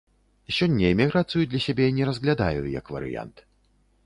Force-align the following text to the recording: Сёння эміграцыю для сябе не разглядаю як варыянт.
Сёння 0.59 0.85
эміграцыю 0.93 1.43
для 1.51 1.61
сябе 1.67 1.91
не 1.99 2.09
разглядаю 2.09 2.61
як 2.79 2.85
варыянт. 2.97 3.47